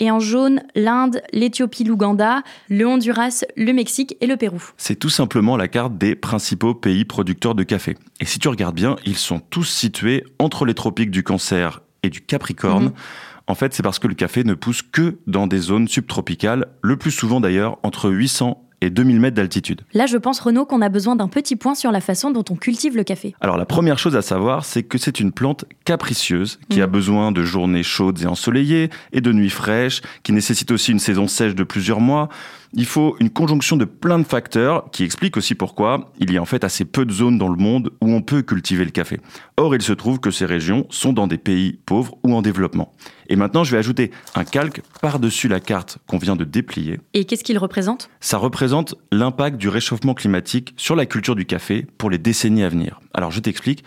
Et 0.00 0.10
en 0.10 0.20
jaune, 0.20 0.62
l'Inde, 0.74 1.22
l'Éthiopie, 1.32 1.84
l'Ouganda, 1.84 2.42
le 2.68 2.86
Honduras, 2.86 3.44
le 3.56 3.72
Mexique 3.72 4.16
et 4.20 4.26
le 4.26 4.36
Pérou. 4.36 4.62
C'est 4.76 4.98
tout 4.98 5.10
simplement 5.10 5.56
la 5.56 5.68
carte 5.68 5.96
des 5.98 6.14
principaux 6.14 6.74
pays 6.74 7.04
producteurs 7.04 7.54
de 7.54 7.62
café. 7.62 7.96
Et 8.20 8.24
si 8.24 8.38
tu 8.38 8.48
regardes 8.48 8.74
bien, 8.74 8.96
ils 9.04 9.16
sont 9.16 9.40
tous 9.40 9.64
situés 9.64 10.24
entre 10.38 10.64
les 10.64 10.74
tropiques 10.74 11.10
du 11.10 11.22
Cancer 11.22 11.82
et 12.02 12.10
du 12.10 12.20
Capricorne. 12.20 12.86
Mhm. 12.86 12.92
En 13.46 13.54
fait, 13.54 13.74
c'est 13.74 13.82
parce 13.82 13.98
que 13.98 14.08
le 14.08 14.14
café 14.14 14.42
ne 14.42 14.54
pousse 14.54 14.80
que 14.80 15.18
dans 15.26 15.46
des 15.46 15.58
zones 15.58 15.86
subtropicales, 15.86 16.66
le 16.82 16.96
plus 16.96 17.10
souvent 17.10 17.40
d'ailleurs 17.40 17.78
entre 17.82 18.10
800 18.10 18.63
et 18.84 18.90
2000 18.90 19.18
mètres 19.20 19.36
d'altitude. 19.36 19.80
Là, 19.94 20.06
je 20.06 20.16
pense, 20.16 20.40
Renaud, 20.40 20.66
qu'on 20.66 20.82
a 20.82 20.88
besoin 20.88 21.16
d'un 21.16 21.28
petit 21.28 21.56
point 21.56 21.74
sur 21.74 21.90
la 21.90 22.00
façon 22.00 22.30
dont 22.30 22.44
on 22.50 22.54
cultive 22.56 22.96
le 22.96 23.04
café. 23.04 23.34
Alors 23.40 23.56
la 23.56 23.64
première 23.64 23.98
chose 23.98 24.14
à 24.16 24.22
savoir, 24.22 24.64
c'est 24.64 24.82
que 24.82 24.98
c'est 24.98 25.20
une 25.20 25.32
plante 25.32 25.64
capricieuse 25.84 26.58
qui 26.68 26.80
a 26.82 26.86
Mhm. 26.86 26.92
besoin 26.92 27.32
de 27.32 27.42
journées 27.42 27.82
chaudes 27.82 28.20
et 28.22 28.26
ensoleillées 28.26 28.90
et 29.12 29.20
de 29.20 29.32
nuits 29.32 29.50
fraîches, 29.50 30.02
qui 30.22 30.32
nécessite 30.32 30.70
aussi 30.70 30.92
une 30.92 30.98
saison 30.98 31.26
sèche 31.28 31.54
de 31.54 31.64
plusieurs 31.64 32.00
mois. 32.00 32.28
Il 32.76 32.86
faut 32.86 33.16
une 33.20 33.30
conjonction 33.30 33.76
de 33.76 33.84
plein 33.84 34.18
de 34.18 34.24
facteurs 34.24 34.90
qui 34.90 35.04
expliquent 35.04 35.36
aussi 35.36 35.54
pourquoi 35.54 36.12
il 36.18 36.32
y 36.32 36.38
a 36.38 36.42
en 36.42 36.44
fait 36.44 36.64
assez 36.64 36.84
peu 36.84 37.04
de 37.04 37.12
zones 37.12 37.38
dans 37.38 37.48
le 37.48 37.56
monde 37.56 37.90
où 38.00 38.10
on 38.12 38.20
peut 38.20 38.42
cultiver 38.42 38.84
le 38.84 38.90
café. 38.90 39.20
Or, 39.56 39.76
il 39.76 39.82
se 39.82 39.92
trouve 39.92 40.18
que 40.18 40.32
ces 40.32 40.44
régions 40.44 40.84
sont 40.90 41.12
dans 41.12 41.28
des 41.28 41.38
pays 41.38 41.78
pauvres 41.86 42.16
ou 42.24 42.34
en 42.34 42.42
développement. 42.42 42.92
Et 43.28 43.36
maintenant, 43.36 43.62
je 43.62 43.70
vais 43.70 43.78
ajouter 43.78 44.10
un 44.34 44.42
calque 44.42 44.82
par-dessus 45.00 45.46
la 45.46 45.60
carte 45.60 45.98
qu'on 46.08 46.18
vient 46.18 46.34
de 46.34 46.42
déplier. 46.42 46.98
Et 47.12 47.24
qu'est-ce 47.26 47.44
qu'il 47.44 47.58
représente? 47.58 48.10
Ça 48.18 48.38
représente 48.38 48.96
l'impact 49.12 49.56
du 49.56 49.68
réchauffement 49.68 50.14
climatique 50.14 50.74
sur 50.76 50.96
la 50.96 51.06
culture 51.06 51.36
du 51.36 51.46
café 51.46 51.86
pour 51.96 52.10
les 52.10 52.18
décennies 52.18 52.64
à 52.64 52.68
venir. 52.68 53.00
Alors 53.12 53.30
je 53.30 53.38
t'explique. 53.38 53.84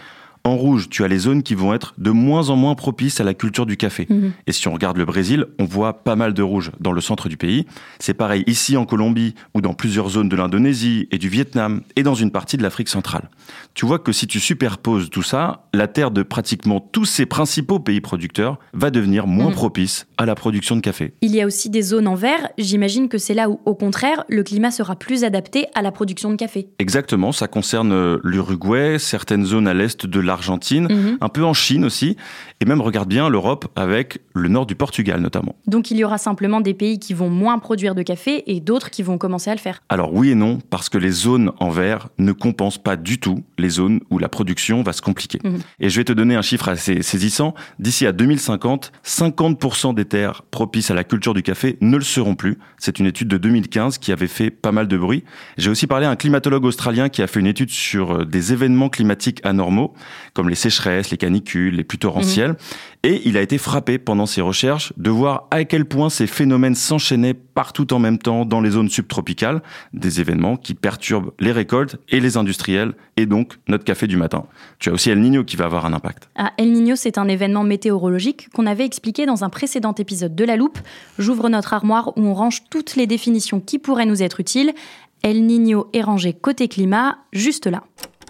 En 0.47 0.55
rouge, 0.55 0.87
tu 0.89 1.03
as 1.03 1.09
les 1.09 1.17
zones 1.17 1.43
qui 1.43 1.55
vont 1.55 1.73
être 1.73 1.93
de 1.97 2.09
moins 2.09 2.49
en 2.49 2.55
moins 2.55 2.73
propices 2.73 3.19
à 3.19 3.25
la 3.25 3.33
culture 3.33 3.65
du 3.65 3.75
café. 3.75 4.07
Mhm. 4.09 4.31
Et 4.47 4.53
si 4.53 4.67
on 4.69 4.73
regarde 4.73 4.95
le 4.97 5.03
Brésil, 5.03 5.45
on 5.59 5.65
voit 5.65 6.03
pas 6.03 6.15
mal 6.15 6.33
de 6.33 6.41
rouge 6.41 6.71
dans 6.79 6.93
le 6.93 7.01
centre 7.01 7.27
du 7.27 7.35
pays. 7.35 7.65
C'est 7.99 8.13
pareil 8.13 8.43
ici 8.47 8.77
en 8.77 8.85
Colombie 8.85 9.35
ou 9.53 9.59
dans 9.59 9.73
plusieurs 9.73 10.07
zones 10.09 10.29
de 10.29 10.35
l'Indonésie 10.37 11.07
et 11.11 11.17
du 11.17 11.27
Vietnam 11.27 11.81
et 11.97 12.03
dans 12.03 12.15
une 12.15 12.31
partie 12.31 12.55
de 12.55 12.63
l'Afrique 12.63 12.87
centrale. 12.87 13.29
Tu 13.73 13.85
vois 13.85 13.99
que 13.99 14.13
si 14.13 14.25
tu 14.25 14.39
superposes 14.39 15.09
tout 15.09 15.21
ça, 15.21 15.67
la 15.73 15.87
terre 15.87 16.11
de 16.11 16.23
pratiquement 16.23 16.79
tous 16.79 17.03
ces 17.05 17.25
principaux 17.25 17.79
pays 17.79 17.99
producteurs 17.99 18.57
va 18.73 18.89
devenir 18.89 19.27
moins 19.27 19.49
Mhm. 19.49 19.53
propice 19.53 20.07
à 20.17 20.25
la 20.25 20.33
production 20.35 20.75
de 20.77 20.81
café. 20.81 21.13
Il 21.21 21.35
y 21.35 21.41
a 21.41 21.45
aussi 21.45 21.69
des 21.69 21.81
zones 21.81 22.07
en 22.07 22.15
vert. 22.15 22.47
J'imagine 22.57 23.09
que 23.09 23.17
c'est 23.17 23.33
là 23.33 23.49
où, 23.49 23.59
au 23.65 23.75
contraire, 23.75 24.23
le 24.29 24.43
climat 24.43 24.71
sera 24.71 24.95
plus 24.95 25.25
adapté 25.25 25.65
à 25.75 25.81
la 25.81 25.91
production 25.91 26.31
de 26.31 26.35
café. 26.37 26.69
Exactement, 26.79 27.33
ça 27.33 27.47
concerne 27.49 27.91
euh, 27.91 28.17
l'Uruguay, 28.23 28.97
certaines 28.97 29.45
zones 29.45 29.67
à 29.67 29.73
l'est 29.73 30.05
de 30.05 30.19
l'Argentine 30.21 30.36
l'Argentine, 30.37 30.87
Mhm. 30.89 31.17
un 31.19 31.29
peu 31.29 31.43
en 31.43 31.53
Chine 31.55 31.83
aussi, 31.83 32.15
et 32.61 32.65
même 32.65 32.79
regarde 32.81 33.09
bien 33.09 33.27
l'Europe 33.27 33.67
avec 33.75 34.19
le 34.35 34.49
nord 34.49 34.67
du 34.67 34.75
Portugal 34.75 35.19
notamment. 35.19 35.55
Donc 35.65 35.89
il 35.89 35.97
y 35.97 36.03
aura 36.03 36.17
simplement 36.19 36.61
des 36.61 36.75
pays 36.75 36.99
qui 36.99 37.13
vont 37.15 37.29
moins 37.29 37.57
produire 37.57 37.95
de 37.95 38.03
café 38.03 38.43
et 38.45 38.59
d'autres 38.59 38.91
qui 38.91 39.01
vont 39.01 39.17
commencer 39.17 39.49
à 39.49 39.55
le 39.55 39.59
faire. 39.59 39.81
Alors 39.89 40.13
oui 40.13 40.29
et 40.29 40.35
non, 40.35 40.59
parce 40.69 40.89
que 40.89 40.97
les 40.99 41.09
zones 41.11 41.51
en 41.59 41.69
vert 41.69 42.09
ne 42.19 42.31
compensent 42.33 42.77
pas 42.81 42.95
du 42.95 43.19
tout 43.19 43.43
les 43.57 43.69
zones 43.69 43.99
où 44.11 44.19
la 44.19 44.29
production 44.29 44.83
va 44.83 44.93
se 44.93 45.01
compliquer. 45.01 45.39
Mhm. 45.43 45.57
Et 45.79 45.89
je 45.89 45.97
vais 45.99 46.03
te 46.03 46.13
donner 46.13 46.35
un 46.35 46.41
chiffre 46.43 46.69
assez 46.69 47.01
saisissant. 47.01 47.55
D'ici 47.79 48.05
à 48.05 48.11
2050, 48.11 48.91
50% 49.03 49.93
des 49.93 50.05
terres 50.05 50.43
propices 50.51 50.91
à 50.91 50.93
la 50.93 51.03
culture 51.03 51.33
du 51.33 51.41
café 51.43 51.77
ne 51.81 51.97
le 51.97 52.03
seront 52.03 52.35
plus. 52.35 52.57
C'est 52.77 52.99
une 52.99 53.05
étude 53.07 53.27
de 53.27 53.37
2015 53.37 53.97
qui 53.97 54.11
avait 54.11 54.27
fait 54.27 54.51
pas 54.51 54.71
mal 54.71 54.87
de 54.87 54.97
bruit. 54.97 55.23
J'ai 55.57 55.69
aussi 55.71 55.87
parlé 55.87 56.05
à 56.05 56.11
un 56.11 56.15
climatologue 56.15 56.65
australien 56.65 57.09
qui 57.09 57.21
a 57.23 57.27
fait 57.27 57.39
une 57.39 57.47
étude 57.47 57.69
sur 57.71 58.11
euh, 58.21 58.25
des 58.25 58.53
événements 58.53 58.89
climatiques 58.89 59.41
anormaux, 59.43 59.93
comme 60.33 60.49
les 60.49 60.55
sécheresses, 60.55 61.11
les 61.11 61.17
canicules, 61.17 61.75
les 61.75 61.83
pluies 61.83 61.99
torrentielles. 61.99 62.55
Et 63.03 63.21
il 63.25 63.37
a 63.37 63.41
été 63.41 63.57
frappé 63.57 63.97
pendant 63.97 64.25
ses 64.25 64.41
recherches 64.41 64.93
de 64.97 65.09
voir 65.09 65.47
à 65.51 65.63
quel 65.63 65.85
point 65.85 66.09
ces 66.09 66.27
phénomènes 66.27 66.75
s'enchaînaient 66.75 67.33
partout 67.33 67.93
en 67.93 67.99
même 67.99 68.17
temps 68.17 68.45
dans 68.45 68.61
les 68.61 68.71
zones 68.71 68.89
subtropicales, 68.89 69.61
des 69.93 70.19
événements 70.21 70.57
qui 70.57 70.73
perturbent 70.73 71.31
les 71.39 71.51
récoltes 71.51 71.97
et 72.09 72.19
les 72.19 72.37
industriels, 72.37 72.93
et 73.15 73.25
donc 73.25 73.53
notre 73.67 73.83
café 73.83 74.07
du 74.07 74.17
matin. 74.17 74.45
Tu 74.79 74.89
as 74.89 74.93
aussi 74.93 75.09
El 75.09 75.21
Niño 75.21 75.43
qui 75.43 75.55
va 75.55 75.65
avoir 75.65 75.85
un 75.85 75.93
impact. 75.93 76.29
Ah, 76.35 76.51
El 76.57 76.71
Niño, 76.71 76.95
c'est 76.95 77.17
un 77.17 77.27
événement 77.27 77.63
météorologique 77.63 78.49
qu'on 78.53 78.65
avait 78.65 78.85
expliqué 78.85 79.25
dans 79.25 79.43
un 79.43 79.49
précédent 79.49 79.93
épisode 79.93 80.35
de 80.35 80.43
La 80.43 80.55
Loupe. 80.55 80.79
J'ouvre 81.17 81.49
notre 81.49 81.73
armoire 81.73 82.09
où 82.17 82.21
on 82.21 82.33
range 82.33 82.63
toutes 82.69 82.95
les 82.95 83.07
définitions 83.07 83.59
qui 83.59 83.79
pourraient 83.79 84.05
nous 84.05 84.21
être 84.21 84.39
utiles. 84.39 84.73
El 85.23 85.45
Niño 85.45 85.87
est 85.93 86.01
rangé 86.01 86.33
côté 86.33 86.67
climat, 86.67 87.17
juste 87.33 87.67
là. 87.67 87.83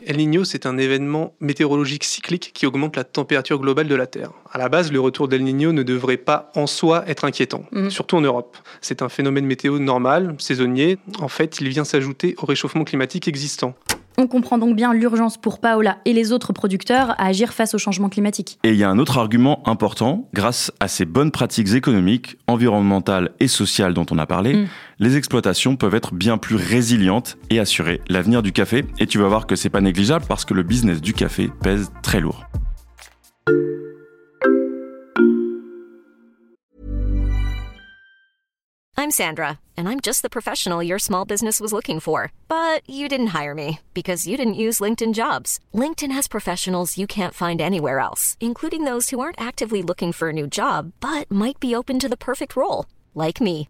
El 0.08 0.16
Niño, 0.18 0.46
c'est 0.46 0.66
un 0.66 0.78
événement 0.78 1.34
météorologique 1.42 2.06
cyclique 2.06 2.52
qui 2.54 2.66
augmente 2.66 2.96
la 2.96 3.04
température 3.04 3.60
globale 3.60 3.90
de 3.90 3.96
la 3.96 4.08
Terre. 4.08 4.32
À 4.54 4.58
la 4.58 4.70
base, 4.70 4.90
le 4.90 5.02
retour 5.02 5.28
d'El 5.28 5.44
Niño 5.44 5.74
ne 5.74 5.84
devrait 5.84 6.16
pas 6.16 6.50
en 6.56 6.66
soi 6.66 7.04
être 7.08 7.26
inquiétant, 7.26 7.66
Mhm. 7.74 7.90
surtout 7.90 8.16
en 8.16 8.22
Europe. 8.22 8.56
C'est 8.80 9.02
un 9.02 9.10
phénomène 9.10 9.46
météo 9.46 9.80
normal, 9.80 10.34
saisonnier. 10.40 10.98
En 11.20 11.28
fait, 11.28 11.58
il 11.60 11.68
vient 11.68 11.84
s'ajouter 11.84 12.36
au 12.42 12.46
réchauffement 12.46 12.86
climatique 12.86 13.28
existant. 13.28 13.74
On 14.20 14.26
comprend 14.26 14.58
donc 14.58 14.76
bien 14.76 14.94
l'urgence 14.94 15.38
pour 15.38 15.60
Paola 15.60 15.98
et 16.06 16.14
les 16.14 16.32
autres 16.32 16.52
producteurs 16.52 17.12
à 17.20 17.26
agir 17.28 17.54
face 17.54 17.76
au 17.76 17.78
changement 17.78 18.10
climatique. 18.10 18.58
Et 18.64 18.70
il 18.72 18.76
y 18.78 18.84
a 18.84 18.90
un 18.90 18.98
autre 18.98 19.20
argument 19.20 19.62
important, 19.68 20.28
grâce 20.34 20.72
à 20.80 20.88
ces 20.88 21.06
bonnes 21.06 21.30
pratiques 21.30 21.74
économiques, 21.76 22.38
environnementales 22.48 23.34
et 23.40 23.48
sociales 23.48 23.94
dont 23.94 24.08
on 24.10 24.18
a 24.18 24.26
parlé, 24.26 24.54
Mm. 24.56 24.68
Les 25.00 25.16
exploitations 25.16 25.76
peuvent 25.76 25.96
être 25.96 26.14
bien 26.14 26.38
plus 26.38 26.56
résilientes 26.56 27.38
et 27.50 27.60
assurer 27.60 28.02
l'avenir 28.08 28.42
du 28.42 28.52
café. 28.52 28.86
Et 29.00 29.08
tu 29.08 29.20
vas 29.20 29.28
voir 29.28 29.48
que 29.48 29.56
c'est 29.56 29.70
pas 29.70 29.82
négligeable 29.82 30.26
parce 30.28 30.46
que 30.46 30.54
le 30.54 30.64
business 30.64 31.02
du 31.02 31.14
café 31.14 31.50
pèse 31.62 31.92
très 32.02 32.20
lourd. 32.20 32.46
I'm 39.00 39.12
Sandra, 39.12 39.60
and 39.78 39.88
I'm 39.88 40.02
just 40.02 40.22
the 40.22 40.30
professional 40.30 40.84
your 40.84 41.00
small 41.00 41.24
business 41.24 41.62
was 41.62 41.72
looking 41.72 42.02
for. 42.02 42.32
But 42.50 42.82
you 42.90 43.08
didn't 43.08 43.28
hire 43.28 43.54
me 43.54 43.80
because 43.94 44.28
you 44.28 44.36
didn't 44.36 44.56
use 44.56 44.82
LinkedIn 44.82 45.14
jobs. 45.14 45.60
LinkedIn 45.74 46.12
has 46.12 46.28
professionals 46.28 46.98
you 46.98 47.06
can't 47.08 47.34
find 47.34 47.62
anywhere 47.62 48.00
else, 48.00 48.36
including 48.42 48.86
those 48.86 49.12
who 49.12 49.20
aren't 49.20 49.40
actively 49.40 49.84
looking 49.84 50.12
for 50.12 50.30
a 50.30 50.34
new 50.34 50.48
job 50.48 50.92
but 51.00 51.32
might 51.32 51.60
be 51.60 51.76
open 51.76 52.00
to 52.00 52.10
the 52.10 52.18
perfect 52.18 52.56
role, 52.56 52.86
like 53.14 53.40
me. 53.40 53.70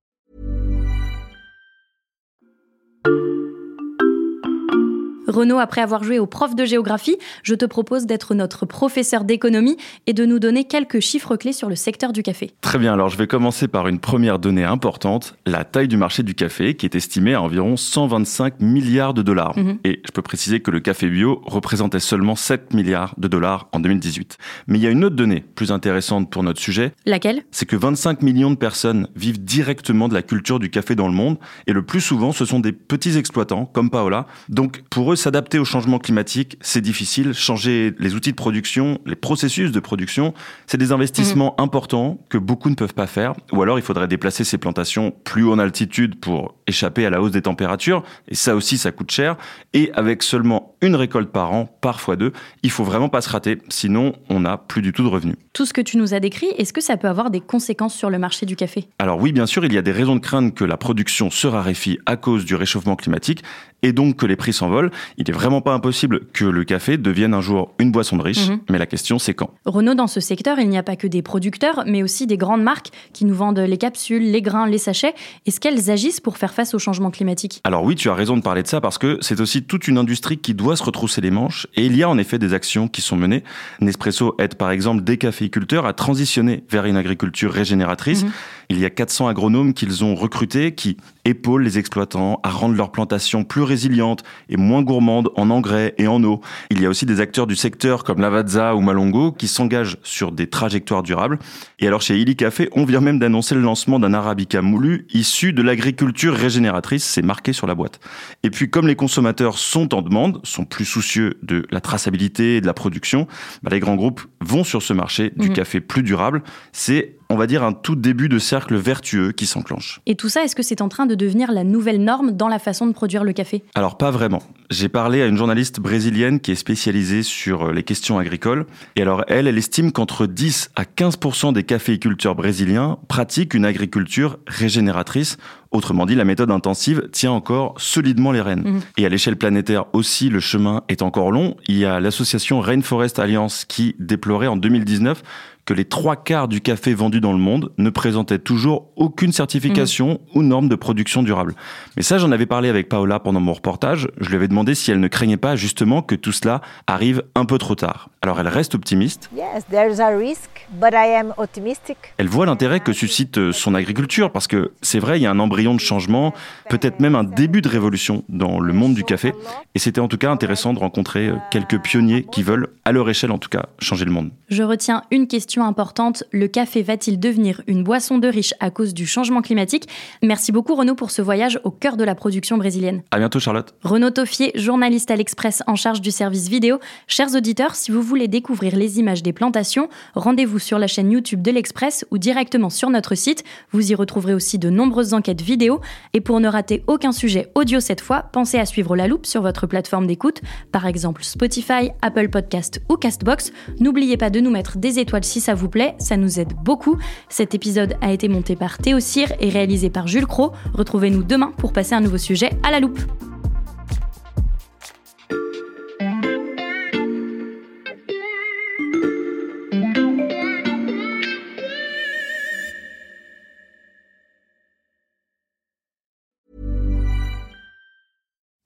Renaud, 5.31 5.59
après 5.59 5.81
avoir 5.81 6.03
joué 6.03 6.19
au 6.19 6.25
prof 6.25 6.55
de 6.55 6.65
géographie, 6.65 7.17
je 7.43 7.55
te 7.55 7.65
propose 7.65 8.05
d'être 8.05 8.35
notre 8.35 8.65
professeur 8.65 9.23
d'économie 9.23 9.77
et 10.07 10.13
de 10.13 10.25
nous 10.25 10.39
donner 10.39 10.65
quelques 10.65 10.99
chiffres 10.99 11.35
clés 11.35 11.53
sur 11.53 11.69
le 11.69 11.75
secteur 11.75 12.13
du 12.13 12.23
café. 12.23 12.51
Très 12.61 12.77
bien, 12.77 12.93
alors 12.93 13.09
je 13.09 13.17
vais 13.17 13.27
commencer 13.27 13.67
par 13.67 13.87
une 13.87 13.99
première 13.99 14.39
donnée 14.39 14.63
importante, 14.63 15.35
la 15.45 15.63
taille 15.63 15.87
du 15.87 15.97
marché 15.97 16.23
du 16.23 16.35
café 16.35 16.75
qui 16.75 16.85
est 16.85 16.95
estimée 16.95 17.33
à 17.33 17.41
environ 17.41 17.77
125 17.77 18.59
milliards 18.59 19.13
de 19.13 19.21
dollars. 19.21 19.57
Mhm. 19.57 19.79
Et 19.83 20.01
je 20.05 20.11
peux 20.11 20.21
préciser 20.21 20.59
que 20.59 20.71
le 20.71 20.79
café 20.79 21.09
bio 21.09 21.41
représentait 21.45 21.99
seulement 21.99 22.35
7 22.35 22.73
milliards 22.73 23.13
de 23.17 23.27
dollars 23.27 23.67
en 23.71 23.79
2018. 23.79 24.37
Mais 24.67 24.77
il 24.77 24.81
y 24.83 24.87
a 24.87 24.91
une 24.91 25.03
autre 25.03 25.15
donnée 25.15 25.43
plus 25.55 25.71
intéressante 25.71 26.29
pour 26.29 26.43
notre 26.43 26.59
sujet, 26.59 26.93
Laquelle? 27.05 27.43
C'est 27.51 27.65
que 27.65 27.75
25 27.75 28.21
millions 28.21 28.51
de 28.51 28.55
personnes 28.55 29.07
vivent 29.15 29.43
directement 29.43 30.07
de 30.07 30.13
la 30.13 30.21
culture 30.21 30.59
du 30.59 30.69
café 30.69 30.95
dans 30.95 31.07
le 31.07 31.13
monde, 31.13 31.37
et 31.67 31.73
le 31.73 31.83
plus 31.83 32.01
souvent 32.01 32.31
ce 32.31 32.45
sont 32.45 32.59
des 32.59 32.71
petits 32.71 33.17
exploitants 33.17 33.65
comme 33.65 33.89
Paola. 33.89 34.27
Donc 34.49 34.83
pour 34.89 35.11
eux, 35.11 35.15
s'adapter 35.21 35.59
au 35.59 35.65
changement 35.65 35.99
climatique, 35.99 36.57
c'est 36.61 36.81
difficile. 36.81 37.33
Changer 37.33 37.93
les 37.99 38.15
outils 38.15 38.31
de 38.31 38.35
production, 38.35 38.99
les 39.05 39.15
processus 39.15 39.71
de 39.71 39.79
production, 39.79 40.33
c'est 40.65 40.77
des 40.77 40.91
investissements 40.91 41.59
importants 41.61 42.19
que 42.29 42.37
beaucoup 42.37 42.69
ne 42.69 42.75
peuvent 42.75 42.93
pas 42.93 43.07
faire. 43.07 43.33
Ou 43.51 43.61
alors 43.61 43.77
il 43.77 43.83
faudrait 43.83 44.07
déplacer 44.07 44.43
ces 44.43 44.57
plantations 44.57 45.13
plus 45.23 45.43
haut 45.43 45.53
en 45.53 45.59
altitude 45.59 46.19
pour 46.19 46.55
échapper 46.67 47.05
à 47.05 47.09
la 47.09 47.21
hausse 47.21 47.31
des 47.31 47.43
températures, 47.43 48.03
et 48.27 48.35
ça 48.35 48.55
aussi 48.55 48.77
ça 48.77 48.91
coûte 48.91 49.11
cher. 49.11 49.37
Et 49.73 49.91
avec 49.93 50.23
seulement 50.23 50.75
une 50.81 50.95
récolte 50.95 51.31
par 51.31 51.51
an, 51.51 51.69
parfois 51.81 52.15
deux, 52.15 52.31
il 52.63 52.71
faut 52.71 52.83
vraiment 52.83 53.09
pas 53.09 53.21
se 53.21 53.29
rater, 53.29 53.59
sinon 53.69 54.13
on 54.29 54.39
n'a 54.39 54.57
plus 54.57 54.81
du 54.81 54.91
tout 54.91 55.03
de 55.03 55.09
revenus. 55.09 55.35
Tout 55.53 55.65
ce 55.65 55.73
que 55.73 55.81
tu 55.81 55.97
nous 55.97 56.13
as 56.13 56.19
décrit, 56.19 56.47
est-ce 56.57 56.73
que 56.73 56.81
ça 56.81 56.97
peut 56.97 57.07
avoir 57.07 57.29
des 57.29 57.41
conséquences 57.41 57.93
sur 57.93 58.09
le 58.09 58.17
marché 58.17 58.45
du 58.45 58.55
café? 58.55 58.87
Alors 58.97 59.19
oui, 59.19 59.31
bien 59.31 59.45
sûr, 59.45 59.63
il 59.65 59.73
y 59.73 59.77
a 59.77 59.81
des 59.81 59.91
raisons 59.91 60.15
de 60.15 60.21
craindre 60.21 60.53
que 60.53 60.63
la 60.63 60.77
production 60.77 61.29
se 61.29 61.45
raréfie 61.45 61.99
à 62.05 62.15
cause 62.15 62.45
du 62.45 62.55
réchauffement 62.55 62.95
climatique 62.95 63.43
et 63.83 63.93
donc 63.93 64.17
que 64.17 64.25
les 64.25 64.35
prix 64.35 64.53
s'envolent. 64.53 64.91
Il 65.17 65.25
n'est 65.27 65.33
vraiment 65.33 65.61
pas 65.61 65.73
impossible 65.73 66.21
que 66.33 66.45
le 66.45 66.63
café 66.63 66.97
devienne 66.97 67.33
un 67.33 67.41
jour 67.41 67.71
une 67.79 67.91
boisson 67.91 68.17
de 68.17 68.21
riche, 68.23 68.49
Mhm. 68.49 68.59
mais 68.69 68.77
la 68.77 68.85
question 68.85 69.19
c'est 69.19 69.33
quand. 69.33 69.51
Renaud, 69.65 69.93
dans 69.93 70.07
ce 70.07 70.19
secteur, 70.19 70.59
il 70.59 70.69
n'y 70.69 70.77
a 70.77 70.83
pas 70.83 70.95
que 70.95 71.07
des 71.07 71.21
producteurs, 71.21 71.83
mais 71.85 72.03
aussi 72.03 72.27
des 72.27 72.37
grandes 72.37 72.63
marques 72.63 72.89
qui 73.13 73.25
nous 73.25 73.35
vendent 73.35 73.59
les 73.59 73.77
capsules, 73.77 74.31
les 74.31 74.41
grains, 74.41 74.67
les 74.67 74.77
sachets. 74.77 75.13
Est-ce 75.45 75.59
qu'elles 75.59 75.89
agissent 75.91 76.19
pour 76.19 76.37
faire 76.37 76.53
face 76.53 76.73
au 76.73 76.79
changement 76.79 77.11
climatique? 77.11 77.61
Alors 77.63 77.83
oui, 77.83 77.95
tu 77.95 78.09
as 78.09 78.13
raison 78.15 78.35
de 78.37 78.41
parler 78.41 78.63
de 78.63 78.67
ça 78.67 78.81
parce 78.81 78.97
que 78.97 79.17
c'est 79.21 79.39
aussi 79.41 79.63
toute 79.63 79.87
une 79.87 79.97
industrie 79.97 80.37
qui 80.37 80.53
doit 80.53 80.75
se 80.75 80.83
retrousser 80.83 81.21
les 81.21 81.31
manches 81.31 81.67
et 81.75 81.85
il 81.85 81.95
y 81.95 82.03
a 82.03 82.09
en 82.09 82.17
effet 82.17 82.39
des 82.39 82.53
actions 82.53 82.87
qui 82.87 83.01
sont 83.01 83.15
menées. 83.17 83.43
Nespresso 83.79 84.35
aide 84.39 84.55
par 84.55 84.71
exemple 84.71 85.03
des 85.03 85.17
caféiculteurs 85.17 85.85
à 85.85 85.93
transitionner 85.93 86.63
vers 86.69 86.85
une 86.85 86.97
agriculture 86.97 87.51
régénératrice. 87.51 88.23
Mhm. 88.23 88.31
Il 88.71 88.79
y 88.79 88.85
a 88.85 88.89
400 88.89 89.27
agronomes 89.27 89.73
qu'ils 89.73 90.05
ont 90.05 90.15
recrutés 90.15 90.73
qui 90.73 90.95
épaulent 91.25 91.61
les 91.61 91.77
exploitants 91.77 92.39
à 92.41 92.49
rendre 92.49 92.73
leurs 92.73 92.93
plantations 92.93 93.43
plus 93.43 93.63
résilientes 93.63 94.23
et 94.47 94.55
moins 94.55 94.81
gourmandes 94.81 95.29
en 95.35 95.49
engrais 95.49 95.93
et 95.97 96.07
en 96.07 96.23
eau. 96.23 96.39
Il 96.69 96.81
y 96.81 96.85
a 96.85 96.89
aussi 96.89 97.05
des 97.05 97.19
acteurs 97.19 97.47
du 97.47 97.57
secteur 97.57 98.05
comme 98.05 98.21
Lavazza 98.21 98.73
ou 98.73 98.79
Malongo 98.79 99.33
qui 99.33 99.49
s'engagent 99.49 99.97
sur 100.03 100.31
des 100.31 100.47
trajectoires 100.47 101.03
durables. 101.03 101.37
Et 101.79 101.87
alors 101.87 102.01
chez 102.01 102.17
Illy 102.17 102.37
Café, 102.37 102.69
on 102.71 102.85
vient 102.85 103.01
même 103.01 103.19
d'annoncer 103.19 103.55
le 103.55 103.61
lancement 103.61 103.99
d'un 103.99 104.13
arabica 104.13 104.61
moulu 104.61 105.05
issu 105.13 105.51
de 105.51 105.61
l'agriculture 105.61 106.33
régénératrice, 106.33 107.03
c'est 107.03 107.21
marqué 107.21 107.51
sur 107.51 107.67
la 107.67 107.75
boîte. 107.75 107.99
Et 108.43 108.49
puis 108.49 108.69
comme 108.69 108.87
les 108.87 108.95
consommateurs 108.95 109.57
sont 109.57 109.93
en 109.93 110.01
demande, 110.01 110.39
sont 110.43 110.63
plus 110.63 110.85
soucieux 110.85 111.37
de 111.43 111.65
la 111.71 111.81
traçabilité 111.81 112.55
et 112.55 112.61
de 112.61 112.67
la 112.67 112.73
production, 112.73 113.27
bah, 113.63 113.69
les 113.69 113.81
grands 113.81 113.95
groupes 113.97 114.21
vont 114.39 114.63
sur 114.63 114.81
ce 114.81 114.93
marché 114.93 115.33
du 115.35 115.49
Mhm. 115.49 115.55
café 115.55 115.81
plus 115.81 116.03
durable. 116.03 116.41
C'est 116.71 117.17
on 117.31 117.37
va 117.37 117.47
dire 117.47 117.63
un 117.63 117.73
tout 117.73 117.95
début 117.95 118.29
de 118.29 118.39
cercle 118.39 118.75
vertueux 118.75 119.31
qui 119.31 119.45
s'enclenche. 119.45 120.01
Et 120.05 120.15
tout 120.15 120.29
ça, 120.29 120.43
est-ce 120.43 120.55
que 120.55 120.63
c'est 120.63 120.81
en 120.81 120.89
train 120.89 121.05
de 121.05 121.15
devenir 121.15 121.51
la 121.51 121.63
nouvelle 121.63 122.03
norme 122.03 122.31
dans 122.31 122.47
la 122.47 122.59
façon 122.59 122.87
de 122.87 122.91
produire 122.91 123.23
le 123.23 123.33
café? 123.33 123.63
Alors 123.73 123.97
pas 123.97 124.11
vraiment. 124.11 124.43
J'ai 124.69 124.89
parlé 124.89 125.21
à 125.21 125.27
une 125.27 125.37
journaliste 125.37 125.79
brésilienne 125.79 126.39
qui 126.39 126.51
est 126.51 126.55
spécialisée 126.55 127.23
sur 127.23 127.67
euh, 127.67 127.71
les 127.73 127.83
questions 127.83 128.19
agricoles. 128.19 128.65
Et 128.95 129.01
alors 129.01 129.23
elle, 129.27 129.47
elle 129.47 129.57
estime 129.57 129.91
qu'entre 129.91 130.27
10 130.27 130.71
à 130.75 130.83
15% 130.83 131.53
des 131.53 131.63
caféiculteurs 131.63 132.35
brésiliens 132.35 132.97
pratiquent 133.07 133.53
une 133.53 133.65
agriculture 133.65 134.39
régénératrice. 134.47 135.37
Autrement 135.71 136.05
dit, 136.05 136.15
la 136.15 136.25
méthode 136.25 136.51
intensive 136.51 137.07
tient 137.13 137.31
encore 137.31 137.75
solidement 137.77 138.33
les 138.33 138.41
rênes. 138.41 138.63
Mhm. 138.63 138.81
Et 138.97 139.05
à 139.05 139.09
l'échelle 139.09 139.37
planétaire 139.37 139.85
aussi, 139.93 140.29
le 140.29 140.41
chemin 140.41 140.83
est 140.89 141.01
encore 141.01 141.31
long. 141.31 141.55
Il 141.67 141.77
y 141.77 141.85
a 141.85 142.01
l'association 142.01 142.59
Rainforest 142.59 143.19
Alliance 143.19 143.63
qui 143.63 143.95
déplorait 143.97 144.47
en 144.47 144.57
2019 144.57 145.23
que 145.71 145.75
les 145.77 145.85
trois 145.85 146.17
quarts 146.17 146.49
du 146.49 146.59
café 146.59 146.93
vendu 146.93 147.21
dans 147.21 147.31
le 147.31 147.37
monde 147.37 147.71
ne 147.77 147.89
présentaient 147.89 148.39
toujours 148.39 148.91
aucune 148.97 149.31
certification 149.31 150.19
ou 150.35 150.43
norme 150.43 150.67
de 150.67 150.75
production 150.75 151.23
durable. 151.23 151.55
Mais 151.95 152.03
ça, 152.03 152.17
j'en 152.17 152.33
avais 152.33 152.45
parlé 152.45 152.67
avec 152.67 152.89
Paola 152.89 153.21
pendant 153.21 153.39
mon 153.39 153.53
reportage. 153.53 154.09
Je 154.19 154.27
lui 154.27 154.35
avais 154.35 154.49
demandé 154.49 154.75
si 154.75 154.91
elle 154.91 154.99
ne 154.99 155.07
craignait 155.07 155.37
pas 155.37 155.55
justement 155.55 156.01
que 156.01 156.15
tout 156.15 156.33
cela 156.33 156.59
arrive 156.87 157.23
un 157.35 157.45
peu 157.45 157.57
trop 157.57 157.75
tard. 157.75 158.09
Alors 158.21 158.39
elle 158.39 158.49
reste 158.49 158.75
optimiste. 158.75 159.29
Yes, 159.35 159.65
there's 159.71 159.99
a 159.99 160.09
risk, 160.09 160.49
but 160.73 160.91
I 160.91 161.15
am 161.15 161.33
optimistic. 161.37 161.97
Elle 162.17 162.27
voit 162.27 162.45
l'intérêt 162.45 162.79
que 162.81 162.93
suscite 162.93 163.39
euh, 163.39 163.51
son 163.51 163.73
agriculture 163.73 164.31
parce 164.31 164.45
que 164.45 164.73
c'est 164.83 164.99
vrai, 164.99 165.19
il 165.19 165.23
y 165.23 165.25
a 165.25 165.31
un 165.31 165.39
embryon 165.39 165.73
de 165.73 165.79
changement, 165.79 166.33
peut-être 166.69 166.99
même 166.99 167.15
un 167.15 167.23
début 167.23 167.61
de 167.61 167.67
révolution 167.67 168.23
dans 168.29 168.59
le 168.59 168.73
monde 168.73 168.93
du 168.93 169.03
café. 169.03 169.33
Et 169.73 169.79
c'était 169.79 170.01
en 170.01 170.07
tout 170.07 170.19
cas 170.19 170.29
intéressant 170.29 170.73
de 170.73 170.79
rencontrer 170.79 171.29
euh, 171.29 171.35
quelques 171.49 171.81
pionniers 171.81 172.27
qui 172.31 172.43
veulent, 172.43 172.67
à 172.85 172.91
leur 172.91 173.09
échelle 173.09 173.31
en 173.31 173.39
tout 173.39 173.49
cas, 173.49 173.67
changer 173.79 174.05
le 174.05 174.11
monde. 174.11 174.29
Je 174.49 174.61
retiens 174.61 175.01
une 175.09 175.27
question 175.27 175.60
importante. 175.65 176.23
Le 176.31 176.47
café 176.47 176.81
va-t-il 176.81 177.19
devenir 177.19 177.61
une 177.67 177.83
boisson 177.83 178.17
de 178.17 178.27
riche 178.27 178.53
à 178.59 178.69
cause 178.69 178.93
du 178.93 179.05
changement 179.05 179.41
climatique? 179.41 179.87
Merci 180.21 180.51
beaucoup 180.51 180.75
Renaud 180.75 180.95
pour 180.95 181.11
ce 181.11 181.21
voyage 181.21 181.59
au 181.63 181.71
cœur 181.71 181.97
de 181.97 182.03
la 182.03 182.15
production 182.15 182.57
brésilienne. 182.57 183.03
À 183.11 183.17
bientôt 183.17 183.39
Charlotte. 183.39 183.73
Renaud 183.83 184.11
Toffier, 184.11 184.51
journaliste 184.55 185.11
à 185.11 185.15
l'Express 185.15 185.63
en 185.67 185.75
charge 185.75 186.01
du 186.01 186.11
service 186.11 186.47
vidéo. 186.47 186.79
Chers 187.07 187.35
auditeurs, 187.35 187.75
si 187.75 187.91
vous 187.91 188.01
voulez 188.01 188.27
découvrir 188.27 188.75
les 188.75 188.99
images 188.99 189.23
des 189.23 189.33
plantations, 189.33 189.89
rendez-vous 190.15 190.59
sur 190.59 190.79
la 190.79 190.87
chaîne 190.87 191.11
YouTube 191.11 191.41
de 191.41 191.51
l'Express 191.51 192.05
ou 192.11 192.17
directement 192.17 192.69
sur 192.69 192.89
notre 192.89 193.15
site. 193.15 193.43
Vous 193.71 193.91
y 193.91 193.95
retrouverez 193.95 194.33
aussi 194.33 194.59
de 194.59 194.69
nombreuses 194.69 195.13
enquêtes 195.13 195.41
vidéo. 195.41 195.81
Et 196.13 196.21
pour 196.21 196.39
ne 196.39 196.47
rater 196.47 196.83
aucun 196.87 197.11
sujet 197.11 197.51
audio 197.55 197.79
cette 197.79 198.01
fois, 198.01 198.29
pensez 198.31 198.57
à 198.57 198.65
suivre 198.65 198.95
la 198.95 199.07
loupe 199.07 199.25
sur 199.25 199.41
votre 199.41 199.67
plateforme 199.67 200.07
d'écoute, 200.07 200.41
par 200.71 200.85
exemple 200.85 201.23
Spotify, 201.23 201.91
Apple 202.01 202.29
Podcast 202.29 202.81
ou 202.89 202.95
Castbox. 202.95 203.51
N'oubliez 203.79 204.17
pas 204.17 204.29
de 204.29 204.39
nous 204.39 204.51
mettre 204.51 204.77
des 204.77 204.99
étoiles 204.99 205.23
si 205.23 205.40
ça 205.41 205.53
vous 205.53 205.67
plaît, 205.67 205.95
ça 205.99 206.15
nous 206.15 206.39
aide 206.39 206.53
beaucoup. 206.63 206.97
Cet 207.27 207.53
épisode 207.53 207.97
a 207.99 208.13
été 208.13 208.29
monté 208.29 208.55
par 208.55 208.77
Théo 208.77 209.01
Cyr 209.01 209.33
et 209.41 209.49
réalisé 209.49 209.89
par 209.89 210.07
Jules 210.07 210.27
Cro. 210.27 210.53
Retrouvez-nous 210.73 211.23
demain 211.23 211.51
pour 211.57 211.73
passer 211.73 211.95
un 211.95 212.01
nouveau 212.01 212.17
sujet 212.17 212.51
à 212.63 212.71
la 212.71 212.79
loupe. 212.79 212.99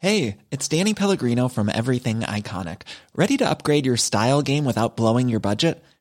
Hey, 0.06 0.38
it's 0.52 0.68
Danny 0.68 0.94
Pellegrino 0.94 1.48
from 1.48 1.68
Everything 1.68 2.20
Iconic. 2.20 2.84
Ready 3.16 3.38
to 3.38 3.50
upgrade 3.50 3.88
your 3.88 3.98
style 3.98 4.44
game 4.44 4.64
without 4.64 4.96
blowing 4.96 5.30
your 5.30 5.40
budget? 5.40 5.84